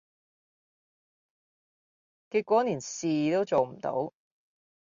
[2.31, 4.13] 結果連事都做唔到